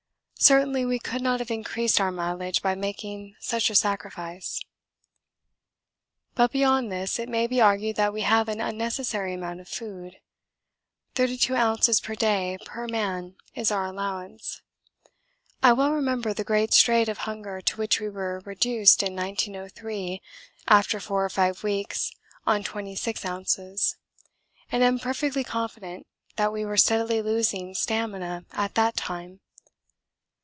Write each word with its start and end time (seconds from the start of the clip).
Certainly 0.43 0.85
we 0.85 0.97
could 0.97 1.21
not 1.21 1.39
have 1.39 1.51
increased 1.51 2.01
our 2.01 2.11
mileage 2.11 2.63
by 2.63 2.73
making 2.73 3.35
such 3.39 3.69
a 3.69 3.75
sacrifice. 3.75 4.59
But 6.33 6.51
beyond 6.51 6.91
this 6.91 7.19
it 7.19 7.29
may 7.29 7.45
be 7.45 7.61
argued 7.61 7.95
that 7.97 8.11
we 8.11 8.21
have 8.21 8.49
an 8.49 8.59
unnecessary 8.59 9.35
amount 9.35 9.59
of 9.61 9.67
food: 9.69 10.15
32 11.13 11.55
oz. 11.55 11.99
per 11.99 12.15
day 12.15 12.57
per 12.65 12.87
man 12.87 13.35
is 13.53 13.69
our 13.69 13.85
allowance. 13.85 14.63
I 15.61 15.73
well 15.73 15.91
remember 15.91 16.33
the 16.33 16.43
great 16.43 16.73
strait 16.73 17.07
of 17.07 17.19
hunger 17.19 17.61
to 17.61 17.77
which 17.77 17.99
we 17.99 18.09
were 18.09 18.41
reduced 18.43 19.03
in 19.03 19.15
1903 19.15 20.23
after 20.67 20.99
four 20.99 21.23
or 21.23 21.29
five 21.29 21.61
weeks 21.63 22.09
on 22.47 22.63
26 22.63 23.23
oz., 23.25 23.95
and 24.71 24.83
am 24.83 24.97
perfectly 24.97 25.43
confident 25.43 26.07
that 26.37 26.51
we 26.51 26.65
were 26.65 26.77
steadily 26.77 27.21
losing 27.21 27.75
stamina 27.75 28.45
at 28.53 28.73
that 28.73 28.97
time. 28.97 29.39